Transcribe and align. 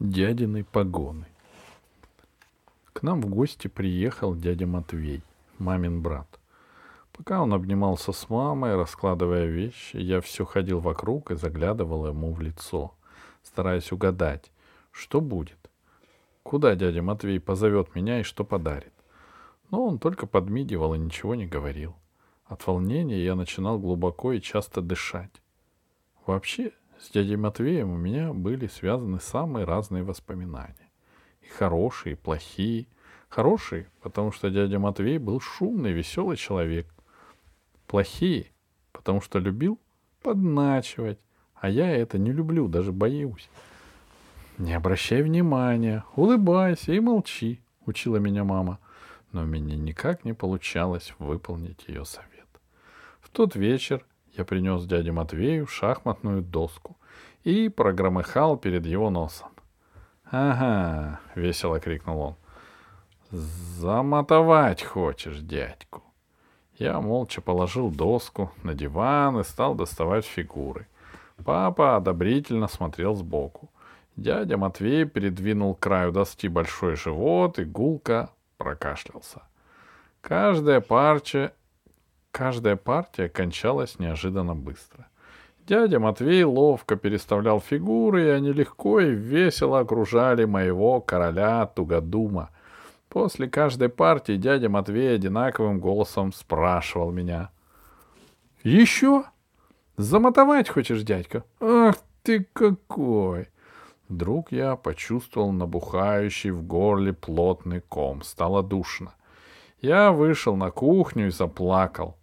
Дядиной 0.00 0.64
погоны. 0.64 1.26
К 2.92 3.04
нам 3.04 3.20
в 3.22 3.28
гости 3.28 3.68
приехал 3.68 4.34
дядя 4.34 4.66
Матвей, 4.66 5.22
мамин 5.58 6.02
брат. 6.02 6.26
Пока 7.12 7.40
он 7.40 7.54
обнимался 7.54 8.10
с 8.10 8.28
мамой, 8.28 8.74
раскладывая 8.74 9.46
вещи, 9.46 9.96
я 9.96 10.20
все 10.20 10.44
ходил 10.44 10.80
вокруг 10.80 11.30
и 11.30 11.36
заглядывал 11.36 12.08
ему 12.08 12.32
в 12.32 12.40
лицо, 12.40 12.92
стараясь 13.44 13.92
угадать, 13.92 14.50
что 14.90 15.20
будет. 15.20 15.70
Куда 16.42 16.74
дядя 16.74 17.00
Матвей 17.00 17.38
позовет 17.38 17.94
меня 17.94 18.18
и 18.18 18.24
что 18.24 18.42
подарит. 18.44 18.92
Но 19.70 19.86
он 19.86 20.00
только 20.00 20.26
подмигивал 20.26 20.94
и 20.94 20.98
ничего 20.98 21.36
не 21.36 21.46
говорил. 21.46 21.94
От 22.46 22.66
волнения 22.66 23.24
я 23.24 23.36
начинал 23.36 23.78
глубоко 23.78 24.32
и 24.32 24.40
часто 24.40 24.80
дышать. 24.80 25.40
Вообще, 26.26 26.72
с 27.00 27.10
дядей 27.10 27.36
Матвеем 27.36 27.90
у 27.90 27.96
меня 27.96 28.32
были 28.32 28.66
связаны 28.66 29.20
самые 29.20 29.64
разные 29.64 30.02
воспоминания. 30.02 30.90
И 31.42 31.46
хорошие, 31.48 32.12
и 32.12 32.16
плохие. 32.16 32.86
Хорошие, 33.28 33.88
потому 34.00 34.32
что 34.32 34.50
дядя 34.50 34.78
Матвей 34.78 35.18
был 35.18 35.40
шумный, 35.40 35.92
веселый 35.92 36.36
человек. 36.36 36.86
Плохие, 37.86 38.52
потому 38.92 39.20
что 39.20 39.38
любил 39.38 39.78
подначивать. 40.22 41.18
А 41.54 41.68
я 41.68 41.90
это 41.90 42.18
не 42.18 42.32
люблю, 42.32 42.68
даже 42.68 42.92
боюсь. 42.92 43.48
Не 44.58 44.74
обращай 44.74 45.22
внимания, 45.22 46.04
улыбайся 46.14 46.92
и 46.92 47.00
молчи, 47.00 47.60
учила 47.86 48.16
меня 48.16 48.44
мама. 48.44 48.78
Но 49.32 49.44
меня 49.44 49.76
никак 49.76 50.24
не 50.24 50.32
получалось 50.32 51.12
выполнить 51.18 51.88
ее 51.88 52.04
совет. 52.04 52.46
В 53.20 53.30
тот 53.30 53.56
вечер 53.56 54.06
я 54.36 54.44
принес 54.44 54.84
дяде 54.86 55.12
Матвею 55.12 55.66
шахматную 55.66 56.42
доску 56.42 56.96
и 57.44 57.68
прогромыхал 57.68 58.56
перед 58.56 58.86
его 58.86 59.10
носом. 59.10 59.48
«Ага»,— 60.30 61.20
весело 61.34 61.78
крикнул 61.80 62.20
он. 62.20 62.36
«Замотовать 63.30 64.82
хочешь, 64.82 65.40
дядьку?» 65.40 66.02
Я 66.76 67.00
молча 67.00 67.40
положил 67.40 67.90
доску 67.90 68.50
на 68.62 68.74
диван 68.74 69.38
и 69.40 69.44
стал 69.44 69.74
доставать 69.74 70.24
фигуры. 70.24 70.88
Папа 71.44 71.96
одобрительно 71.96 72.68
смотрел 72.68 73.14
сбоку. 73.14 73.70
Дядя 74.16 74.56
Матвей 74.56 75.04
передвинул 75.04 75.74
к 75.74 75.80
краю 75.80 76.12
доски 76.12 76.48
большой 76.48 76.96
живот 76.96 77.58
и 77.58 77.64
гулко 77.64 78.30
прокашлялся. 78.56 79.42
Каждая 80.20 80.80
партия 80.80 81.52
Каждая 82.34 82.74
партия 82.74 83.28
кончалась 83.28 84.00
неожиданно 84.00 84.56
быстро. 84.56 85.06
Дядя 85.68 86.00
Матвей 86.00 86.42
ловко 86.42 86.96
переставлял 86.96 87.60
фигуры, 87.60 88.24
и 88.24 88.30
они 88.30 88.52
легко 88.52 88.98
и 88.98 89.14
весело 89.14 89.78
окружали 89.78 90.44
моего 90.44 91.00
короля 91.00 91.64
Тугодума. 91.66 92.50
После 93.08 93.48
каждой 93.48 93.88
партии 93.88 94.36
дядя 94.36 94.68
Матвей 94.68 95.14
одинаковым 95.14 95.78
голосом 95.78 96.32
спрашивал 96.32 97.12
меня. 97.12 97.50
«Еще? 98.64 99.22
Замотовать 99.96 100.68
хочешь, 100.68 101.04
дядька? 101.04 101.44
Ах 101.60 101.94
ты 102.24 102.48
какой!» 102.52 103.46
Вдруг 104.08 104.50
я 104.50 104.74
почувствовал 104.74 105.52
набухающий 105.52 106.50
в 106.50 106.64
горле 106.64 107.12
плотный 107.12 107.80
ком. 107.80 108.22
Стало 108.24 108.64
душно. 108.64 109.14
Я 109.80 110.10
вышел 110.10 110.56
на 110.56 110.72
кухню 110.72 111.28
и 111.28 111.30
заплакал. 111.30 112.16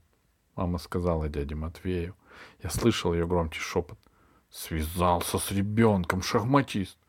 Мама 0.62 0.78
сказала 0.78 1.28
дяде 1.28 1.56
Матвею. 1.56 2.14
Я 2.62 2.70
слышал 2.70 3.16
ее 3.16 3.26
громкий 3.26 3.59
шепот. 3.59 3.98
Связался 4.52 5.40
с 5.40 5.50
ребенком, 5.52 6.22
шахматист. 6.22 7.00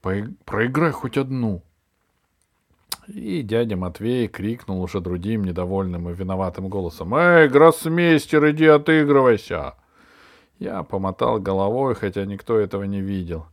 Проиграй 0.00 0.92
хоть 0.92 1.16
одну. 1.16 1.64
И 3.08 3.42
дядя 3.42 3.76
Матвей 3.76 4.28
крикнул 4.28 4.80
уже 4.80 5.00
другим 5.00 5.42
недовольным 5.42 6.08
и 6.08 6.14
виноватым 6.14 6.68
голосом. 6.68 7.12
«Эй, 7.16 7.48
гроссмейстер, 7.48 8.52
иди 8.52 8.66
отыгрывайся!» 8.66 9.74
Я 10.60 10.84
помотал 10.84 11.40
головой, 11.40 11.96
хотя 11.96 12.24
никто 12.24 12.56
этого 12.56 12.84
не 12.84 13.00
видел. 13.00 13.46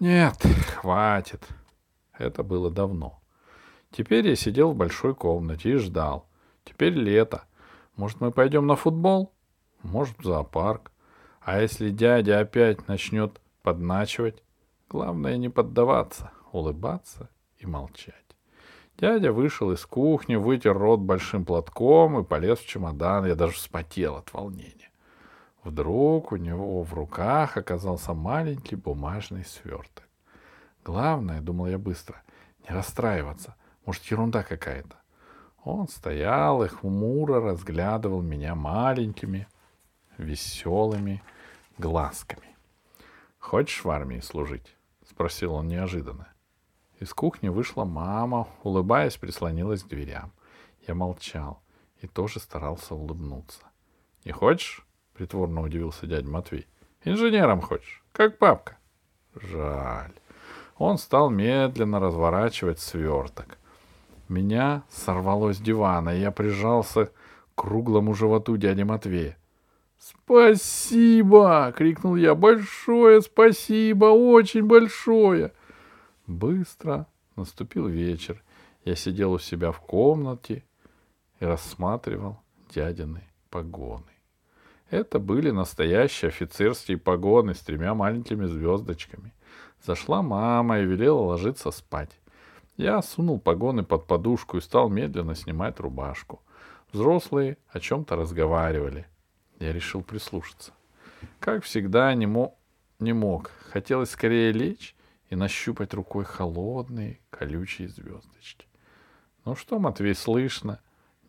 «Нет, 0.00 0.44
хватит». 0.74 1.46
Это 2.18 2.42
было 2.42 2.68
давно. 2.68 3.20
Теперь 3.92 4.26
я 4.26 4.34
сидел 4.34 4.72
в 4.72 4.76
большой 4.76 5.14
комнате 5.14 5.70
и 5.70 5.76
ждал. 5.76 6.26
Теперь 6.64 6.94
лето. 6.94 7.44
Может, 7.96 8.20
мы 8.20 8.30
пойдем 8.30 8.66
на 8.66 8.76
футбол? 8.76 9.32
Может, 9.82 10.18
в 10.18 10.24
зоопарк? 10.24 10.92
А 11.40 11.60
если 11.60 11.90
дядя 11.90 12.40
опять 12.40 12.88
начнет 12.88 13.40
подначивать? 13.62 14.42
Главное 14.88 15.36
не 15.36 15.48
поддаваться, 15.48 16.30
улыбаться 16.52 17.30
и 17.58 17.66
молчать. 17.66 18.14
Дядя 18.98 19.32
вышел 19.32 19.72
из 19.72 19.84
кухни, 19.84 20.36
вытер 20.36 20.76
рот 20.76 21.00
большим 21.00 21.44
платком 21.44 22.18
и 22.18 22.24
полез 22.24 22.58
в 22.58 22.66
чемодан. 22.66 23.26
Я 23.26 23.34
даже 23.34 23.54
вспотел 23.54 24.16
от 24.16 24.32
волнения. 24.32 24.90
Вдруг 25.64 26.32
у 26.32 26.36
него 26.36 26.82
в 26.82 26.94
руках 26.94 27.56
оказался 27.56 28.14
маленький 28.14 28.76
бумажный 28.76 29.44
сверток. 29.44 30.08
Главное, 30.84 31.40
думал 31.40 31.66
я 31.66 31.78
быстро, 31.78 32.22
не 32.66 32.74
расстраиваться. 32.74 33.56
Может, 33.84 34.04
ерунда 34.04 34.42
какая-то. 34.42 34.96
Он 35.66 35.88
стоял 35.88 36.62
и 36.62 36.68
хмуро 36.68 37.40
разглядывал 37.40 38.22
меня 38.22 38.54
маленькими, 38.54 39.48
веселыми 40.16 41.24
глазками. 41.76 42.56
«Хочешь 43.40 43.82
в 43.84 43.90
армии 43.90 44.20
служить?»— 44.20 44.76
спросил 45.04 45.54
он 45.54 45.66
неожиданно. 45.66 46.28
Из 47.00 47.12
кухни 47.12 47.48
вышла 47.48 47.84
мама, 47.84 48.46
улыбаясь, 48.62 49.16
прислонилась 49.16 49.82
к 49.82 49.88
дверям. 49.88 50.30
Я 50.86 50.94
молчал 50.94 51.60
и 52.00 52.06
тоже 52.06 52.38
старался 52.38 52.94
улыбнуться. 52.94 53.64
«Не 54.24 54.30
хочешь?»— 54.30 54.86
притворно 55.14 55.62
удивился 55.62 56.06
дядя 56.06 56.28
Матвей. 56.28 56.68
«Инженером 57.02 57.60
хочешь, 57.60 58.04
как 58.12 58.38
папка». 58.38 58.76
«Жаль». 59.34 60.14
Он 60.78 60.96
стал 60.96 61.28
медленно 61.28 61.98
разворачивать 61.98 62.78
сверток— 62.78 63.58
меня 64.28 64.84
сорвало 64.90 65.52
с 65.52 65.58
дивана, 65.58 66.10
и 66.10 66.20
я 66.20 66.30
прижался 66.30 67.06
к 67.06 67.12
круглому 67.54 68.14
животу 68.14 68.56
дяди 68.56 68.82
Матвея. 68.82 69.36
«Спасибо!»— 69.98 71.72
крикнул 71.76 72.16
я. 72.16 72.34
«Большое 72.34 73.22
спасибо! 73.22 74.06
Очень 74.06 74.64
большое!» 74.64 75.52
Быстро 76.26 77.06
наступил 77.36 77.88
вечер. 77.88 78.42
Я 78.84 78.94
сидел 78.94 79.32
у 79.32 79.38
себя 79.38 79.72
в 79.72 79.80
комнате 79.80 80.64
и 81.40 81.44
рассматривал 81.44 82.38
дядины 82.74 83.22
погоны. 83.50 84.02
Это 84.90 85.18
были 85.18 85.50
настоящие 85.50 86.28
офицерские 86.28 86.98
погоны 86.98 87.54
с 87.54 87.60
тремя 87.60 87.94
маленькими 87.94 88.46
звездочками. 88.46 89.32
Зашла 89.84 90.22
мама 90.22 90.78
и 90.78 90.84
велела 90.84 91.18
ложиться 91.18 91.70
спать. 91.70 92.10
Я 92.76 93.00
сунул 93.00 93.40
погоны 93.40 93.84
под 93.84 94.06
подушку 94.06 94.58
и 94.58 94.60
стал 94.60 94.90
медленно 94.90 95.34
снимать 95.34 95.80
рубашку. 95.80 96.42
Взрослые 96.92 97.56
о 97.68 97.80
чем-то 97.80 98.16
разговаривали. 98.16 99.06
Я 99.58 99.72
решил 99.72 100.02
прислушаться. 100.02 100.72
Как 101.40 101.64
всегда, 101.64 102.14
не, 102.14 102.26
мо... 102.26 102.54
не 102.98 103.14
мог. 103.14 103.50
Хотелось 103.70 104.10
скорее 104.10 104.52
лечь 104.52 104.94
и 105.30 105.36
нащупать 105.36 105.94
рукой 105.94 106.24
холодные, 106.24 107.20
колючие 107.30 107.88
звездочки.— 107.88 108.66
Ну 109.46 109.56
что, 109.56 109.78
Матвей, 109.78 110.14
слышно? 110.14 110.80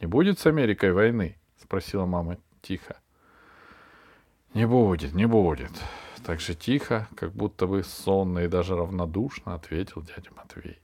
Не 0.02 0.08
будет 0.08 0.40
с 0.40 0.46
Америкой 0.48 0.92
войны?— 0.92 1.38
спросила 1.62 2.06
мама 2.06 2.38
тихо.— 2.62 2.98
Не 4.54 4.68
будет, 4.68 5.14
не 5.14 5.26
будет. 5.26 5.72
Так 6.26 6.42
же 6.42 6.56
тихо, 6.56 7.08
как 7.16 7.32
будто 7.32 7.68
бы 7.68 7.84
сонно 7.84 8.40
и 8.40 8.48
даже 8.48 8.76
равнодушно 8.76 9.54
ответил 9.54 10.02
дядя 10.02 10.32
Матвей. 10.36 10.82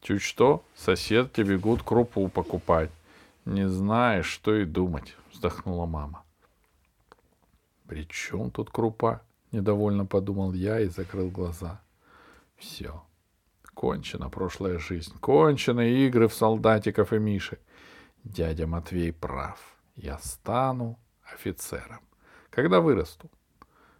Чуть 0.00 0.22
что, 0.22 0.64
соседки 0.74 1.40
бегут 1.40 1.82
крупу 1.82 2.28
покупать. 2.28 2.90
Не 3.44 3.68
знаешь, 3.68 4.26
что 4.26 4.54
и 4.54 4.64
думать, 4.64 5.16
вздохнула 5.32 5.86
мама. 5.86 6.24
При 7.86 8.06
чем 8.08 8.50
тут 8.50 8.70
крупа? 8.70 9.22
Недовольно 9.50 10.04
подумал 10.04 10.52
я 10.52 10.80
и 10.80 10.86
закрыл 10.88 11.30
глаза. 11.30 11.80
Все. 12.56 13.02
Кончена 13.74 14.28
прошлая 14.28 14.78
жизнь. 14.78 15.18
Кончены 15.20 15.90
игры 16.06 16.28
в 16.28 16.34
солдатиков 16.34 17.12
и 17.12 17.18
мишек. 17.18 17.60
Дядя 18.24 18.66
Матвей 18.66 19.12
прав. 19.12 19.58
Я 19.96 20.18
стану 20.18 20.98
офицером. 21.24 22.00
Когда 22.50 22.80
вырасту? 22.80 23.30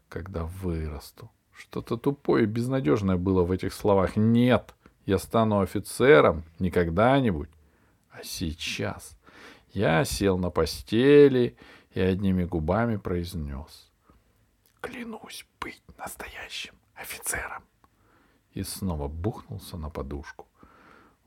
Когда 0.09 0.45
вырасту. 0.45 1.31
Что-то 1.53 1.97
тупое 1.97 2.45
и 2.45 2.47
безнадежное 2.47 3.17
было 3.17 3.43
в 3.43 3.50
этих 3.50 3.73
словах. 3.73 4.17
Нет 4.17 4.75
я 5.08 5.19
стану 5.19 5.60
офицером 5.60 6.44
не 6.58 6.70
когда-нибудь, 6.70 7.49
а 8.10 8.22
сейчас. 8.22 9.16
Я 9.72 10.05
сел 10.05 10.37
на 10.37 10.50
постели 10.50 11.56
и 11.93 12.00
одними 12.00 12.44
губами 12.44 12.96
произнес. 12.96 13.90
Клянусь 14.82 15.46
быть 15.60 15.82
настоящим 15.96 16.75
офицером. 16.94 17.62
и 18.52 18.62
снова 18.62 19.08
бухнулся 19.08 19.78
на 19.78 19.88
подушку. 19.88 20.46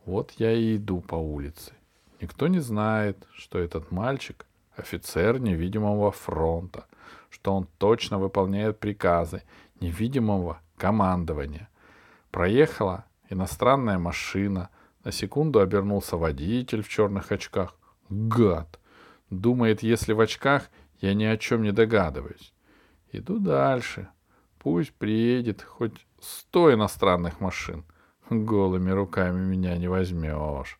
Вот 0.06 0.32
я 0.38 0.52
и 0.52 0.76
иду 0.76 1.02
по 1.02 1.16
улице. 1.16 1.74
Никто 2.20 2.48
не 2.48 2.60
знает, 2.60 3.28
что 3.34 3.58
этот 3.58 3.90
мальчик— 3.92 4.46
офицер 4.76 5.40
невидимого 5.40 6.12
фронта, 6.12 6.86
что 7.32 7.56
он 7.56 7.68
точно 7.80 8.20
выполняет 8.20 8.80
приказы 8.80 9.42
невидимого 9.80 10.62
командования. 10.78 11.68
Проехала 12.32 13.06
иностранная 13.32 13.98
машина, 13.98 14.70
на 15.04 15.12
секунду 15.12 15.60
обернулся 15.60 16.18
водитель 16.18 16.84
в 16.84 16.90
черных 16.90 17.32
очках. 17.32 17.76
Гад! 18.10 18.80
Думает, 19.30 19.82
если 19.82 20.14
в 20.14 20.20
очках, 20.20 20.70
я 21.00 21.14
ни 21.14 21.24
о 21.24 21.38
чем 21.38 21.64
не 21.64 21.72
догадываюсь. 21.72 22.54
Иду 23.12 23.40
дальше. 23.40 24.10
Пусть 24.60 24.94
приедет 24.94 25.64
хоть 25.64 26.06
сто 26.20 26.74
иностранных 26.74 27.40
машин. 27.40 27.84
Голыми 28.30 28.92
руками 28.92 29.40
меня 29.40 29.78
не 29.78 29.88
возьмешь. 29.88 30.80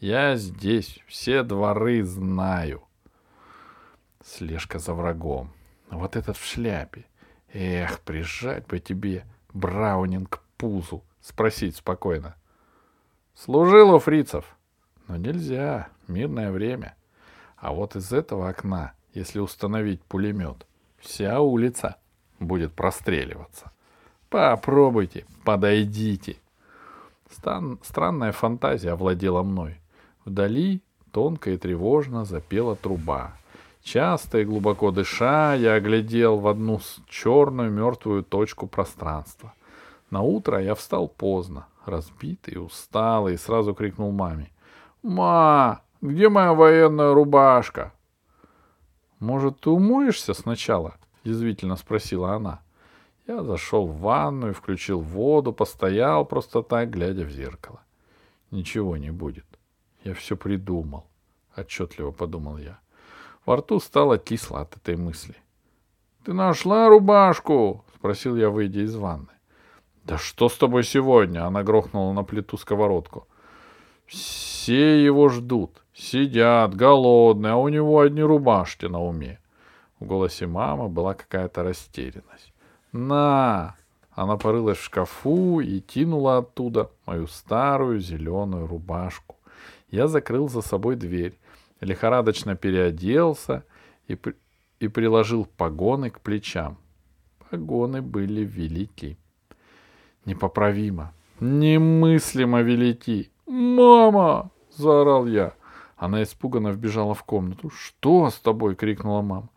Я 0.00 0.36
здесь 0.36 1.00
все 1.06 1.42
дворы 1.42 2.04
знаю. 2.04 2.84
Слежка 4.24 4.78
за 4.78 4.94
врагом. 4.94 5.52
Вот 5.90 6.16
этот 6.16 6.36
в 6.36 6.44
шляпе. 6.44 7.04
Эх, 7.52 8.00
прижать 8.00 8.66
бы 8.66 8.78
тебе 8.78 9.24
Браунинг 9.52 10.40
пузу. 10.56 11.02
Спросить 11.20 11.76
спокойно. 11.76 12.36
Служил 13.34 13.94
у 13.94 13.98
фрицев. 13.98 14.44
Но 15.06 15.16
нельзя. 15.16 15.88
Мирное 16.06 16.50
время. 16.50 16.96
А 17.56 17.72
вот 17.72 17.96
из 17.96 18.12
этого 18.12 18.48
окна, 18.48 18.92
если 19.14 19.40
установить 19.40 20.02
пулемет, 20.02 20.66
вся 20.98 21.40
улица 21.40 21.96
будет 22.40 22.72
простреливаться. 22.72 23.72
Попробуйте, 24.30 25.24
подойдите. 25.44 26.36
Стан... 27.30 27.78
Странная 27.82 28.32
фантазия 28.32 28.92
овладела 28.92 29.42
мной. 29.42 29.80
Вдали 30.24 30.82
тонко 31.12 31.50
и 31.50 31.56
тревожно 31.56 32.24
запела 32.24 32.76
труба. 32.76 33.32
Часто 33.82 34.38
и 34.38 34.44
глубоко 34.44 34.90
дыша, 34.90 35.54
я 35.54 35.74
оглядел 35.74 36.38
в 36.38 36.46
одну 36.46 36.80
черную 37.08 37.70
мертвую 37.70 38.22
точку 38.22 38.66
пространства. 38.66 39.54
На 40.10 40.22
утро 40.22 40.62
я 40.62 40.74
встал 40.74 41.08
поздно, 41.08 41.66
разбитый, 41.84 42.62
усталый, 42.62 43.34
и 43.34 43.38
сразу 43.38 43.74
крикнул 43.74 44.12
маме. 44.12 44.50
«Ма, 45.02 45.82
где 46.00 46.28
моя 46.28 46.54
военная 46.54 47.14
рубашка?» 47.14 47.92
«Может, 49.18 49.60
ты 49.60 49.70
умоешься 49.70 50.34
сначала?»— 50.34 50.96
язвительно 51.24 51.76
спросила 51.76 52.34
она. 52.34 52.60
Я 53.28 53.42
зашел 53.42 53.86
в 53.86 54.00
ванную, 54.00 54.54
включил 54.54 55.00
воду, 55.00 55.52
постоял 55.52 56.24
просто 56.24 56.62
так, 56.62 56.88
глядя 56.88 57.24
в 57.24 57.30
зеркало. 57.30 57.82
Ничего 58.50 58.96
не 58.96 59.10
будет. 59.10 59.44
Я 60.02 60.14
все 60.14 60.34
придумал,— 60.34 61.04
отчетливо 61.56 62.10
подумал 62.10 62.56
я. 62.56 62.78
Во 63.44 63.56
рту 63.56 63.80
стало 63.80 64.16
кисло 64.16 64.62
от 64.62 64.76
этой 64.76 64.96
мысли.— 64.96 65.36
Ты 66.24 66.32
нашла 66.32 66.88
рубашку?— 66.88 67.84
спросил 67.96 68.34
я, 68.36 68.48
выйдя 68.48 68.80
из 68.80 68.96
ванны.— 68.96 69.28
Да 70.08 70.16
что 70.16 70.48
с 70.48 70.56
тобой 70.56 70.84
сегодня?— 70.84 71.46
она 71.46 71.62
грохнула 71.62 72.14
на 72.14 72.24
плиту 72.24 72.56
сковородку.— 72.56 73.28
Все 74.06 75.04
его 75.04 75.28
ждут. 75.28 75.82
Сидят, 75.92 76.74
голодные, 76.74 77.52
а 77.52 77.56
у 77.56 77.68
него 77.68 78.00
одни 78.00 78.22
рубашки 78.22 78.86
на 78.86 79.02
уме. 79.02 79.38
В 80.00 80.06
голосе 80.06 80.46
мамы 80.46 80.88
была 80.88 81.12
какая-то 81.12 81.62
растерянность. 81.62 82.54
«На!» 82.92 83.76
Она 84.12 84.36
порылась 84.36 84.78
в 84.78 84.84
шкафу 84.84 85.60
и 85.60 85.80
кинула 85.80 86.38
оттуда 86.38 86.90
мою 87.04 87.26
старую 87.26 88.00
зеленую 88.00 88.66
рубашку. 88.66 89.36
Я 89.90 90.08
закрыл 90.08 90.48
за 90.48 90.62
собой 90.62 90.96
дверь, 90.96 91.38
лихорадочно 91.80 92.56
переоделся 92.56 93.64
и, 94.06 94.14
при... 94.14 94.34
и 94.80 94.88
приложил 94.88 95.44
погоны 95.44 96.10
к 96.10 96.20
плечам. 96.20 96.78
Погоны 97.50 98.00
были 98.00 98.40
велики. 98.40 99.18
Непоправимо, 100.28 101.14
немыслимо 101.40 102.60
велики. 102.60 103.30
«Мама!»— 103.46 104.50
заорал 104.76 105.26
я. 105.26 105.54
Она 105.96 106.22
испуганно 106.22 106.68
вбежала 106.68 107.14
в 107.14 107.24
комнату. 107.24 107.70
«Что 107.70 108.28
с 108.28 108.34
тобой?»— 108.34 108.74
крикнула 108.76 109.22
мама. 109.22 109.48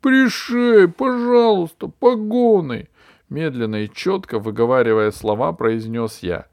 «Пришей, 0.00 0.86
пожалуйста, 0.86 1.88
погоны!» 1.88 2.88
Медленно 3.28 3.82
и 3.82 3.90
четко 3.92 4.38
выговаривая 4.38 5.10
слова, 5.10 5.52
произнес 5.52 6.20
я. 6.20 6.46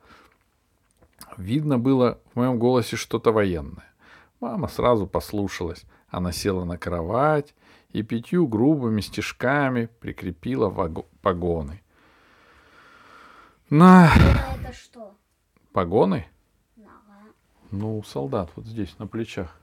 Видно 1.38 1.78
было 1.78 2.18
в 2.34 2.38
моем 2.38 2.58
голосе 2.58 2.96
что-то 2.96 3.32
военное. 3.32 3.94
Мама 4.40 4.70
сразу 4.70 5.06
послушалась. 5.06 5.86
Она 6.10 6.32
села 6.32 6.66
на 6.66 6.80
кровать 6.80 7.54
и 7.92 8.02
пятью 8.02 8.48
грубыми 8.48 9.02
стежками 9.02 9.88
прикрепила 10.00 10.74
погоны. 11.22 11.82
На... 13.70 14.10
Это 14.62 14.74
что? 14.74 15.16
Погоны? 15.74 16.26
Ага. 16.78 17.28
Ну, 17.72 18.02
солдат 18.04 18.50
вот 18.56 18.66
здесь, 18.66 18.98
на 18.98 19.08
плечах. 19.08 19.60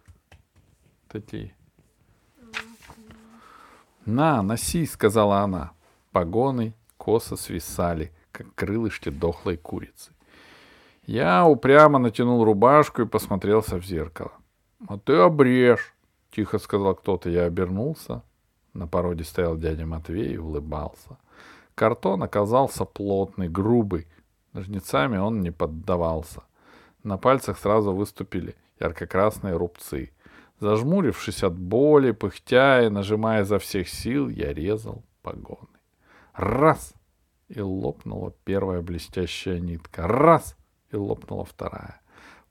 Такие. 1.09 1.55
«На, 4.05 4.43
носи»,— 4.43 4.85
сказала 4.87 5.39
она. 5.39 5.73
Погоны 6.13 6.75
косо 6.99 7.37
свисали, 7.37 8.13
как 8.33 8.55
крылышки 8.55 9.09
дохлой 9.09 9.57
курицы. 9.57 10.13
Я 11.07 11.47
упрямо 11.47 11.99
натянул 11.99 12.45
рубашку 12.45 13.03
и 13.03 13.07
посмотрелся 13.07 13.79
в 13.79 13.85
зеркало. 13.85 14.33
«А 14.87 14.99
ты 14.99 15.15
обрежь»,— 15.15 15.95
тихо 16.31 16.59
сказал 16.59 16.95
кто-то. 16.95 17.31
Я 17.31 17.45
обернулся. 17.45 18.23
На 18.75 18.87
породе 18.87 19.25
стоял 19.25 19.57
дядя 19.57 19.87
Матвей 19.87 20.35
и 20.35 20.39
улыбался. 20.39 21.17
Картон 21.75 22.23
оказался 22.23 22.85
плотный, 22.85 23.49
грубый. 23.49 24.07
Ножницами 24.53 25.19
он 25.19 25.41
не 25.41 25.51
поддавался. 25.51 26.43
На 27.03 27.19
пальцах 27.19 27.59
сразу 27.59 27.93
выступили 27.93 28.55
ярко-красные 28.79 29.57
рубцы. 29.57 30.13
Зажмурившись 30.61 31.43
от 31.43 31.59
боли, 31.59 32.13
пыхтя 32.13 32.83
и 32.83 32.89
нажимая 32.89 33.43
изо 33.43 33.59
всех 33.59 33.89
сил, 33.89 34.29
я 34.29 34.55
резал 34.55 35.03
погоны. 35.23 35.69
Раз! 36.33 36.95
И 37.49 37.61
лопнула 37.61 38.33
первая 38.45 38.81
блестящая 38.81 39.59
нитка. 39.59 40.07
Раз! 40.07 40.57
И 40.91 40.97
лопнула 40.97 41.45
вторая. 41.45 42.01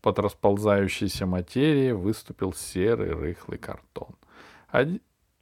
Под 0.02 0.20
расползающейся 0.20 1.26
материей 1.26 1.94
выступил 1.94 2.54
серый 2.54 3.14
рыхлый 3.14 3.58
картон. 3.58 4.16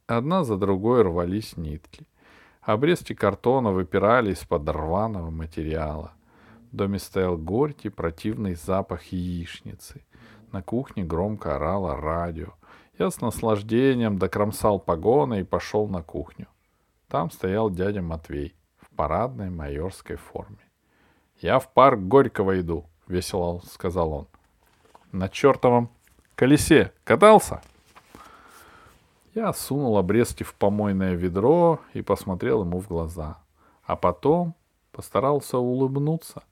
Одна 0.06 0.44
за 0.44 0.56
другой 0.56 1.02
рвались 1.02 1.56
нитки. 1.56 2.06
Обрезки 2.62 3.12
картона 3.12 3.72
выпирали 3.72 4.32
из-под 4.32 4.68
рваного 4.68 5.30
материала. 5.30 6.12
В 6.70 6.76
доме 6.76 7.00
стоял 7.00 7.36
горький 7.36 7.88
противный 7.88 8.54
запах 8.54 9.06
яичницы. 9.06 10.04
На 10.52 10.62
кухне 10.62 11.02
громко 11.02 11.56
орало 11.56 11.96
радио. 11.96 12.54
Я 12.96 13.10
с 13.10 13.20
наслаждением 13.20 14.16
докромсал 14.16 14.78
погоны 14.78 15.40
и 15.40 15.44
пошел 15.44 15.88
на 15.88 16.02
кухню. 16.02 16.46
Там 17.08 17.32
стоял 17.32 17.68
дядя 17.68 18.00
Матвей 18.00 18.54
в 18.78 18.94
парадной 18.94 19.50
майорской 19.50 20.16
форме. 20.16 20.58
«Я 21.40 21.58
в 21.58 21.68
парк 21.72 21.98
Горького 21.98 22.60
иду»,— 22.60 22.86
весело 23.08 23.60
сказал 23.66 24.12
он. 24.12 24.28
«На 25.10 25.28
чертовом 25.28 25.90
колесе 26.36 26.92
катался?» 27.02 27.60
Я 29.34 29.52
сунул 29.54 29.96
обрезки 29.96 30.42
в 30.42 30.54
помойное 30.54 31.14
ведро 31.14 31.80
и 31.94 32.02
посмотрел 32.02 32.62
ему 32.62 32.80
в 32.80 32.88
глаза. 32.88 33.38
А 33.84 33.96
потом 33.96 34.54
постарался 34.90 35.56
улыбнуться, 35.56 36.42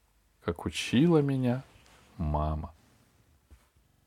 как 0.45 0.65
учила 0.65 1.19
меня 1.19 1.63
мама. 2.17 2.73